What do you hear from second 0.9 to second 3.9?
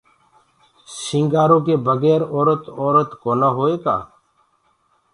سينٚگآرو ڪي بگير اورَت اورَت ڪونآ هوئي۔